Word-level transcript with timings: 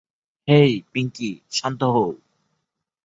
হেই, 0.47 0.71
পিঙ্কি, 0.93 1.29
শান্ত 1.51 1.81
হও। 1.83 2.09